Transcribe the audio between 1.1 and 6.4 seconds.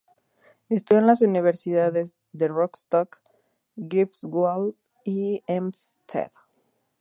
universidades de Rostock, Greifswald y Helmstedt.